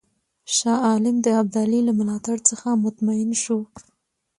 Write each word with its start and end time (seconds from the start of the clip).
شاه 0.55 0.79
عالم 0.87 1.15
د 1.21 1.27
ابدالي 1.41 1.79
له 1.87 1.91
ملاتړ 1.99 2.37
څخه 2.49 2.67
مطمئن 2.85 3.31
شو. 3.43 3.59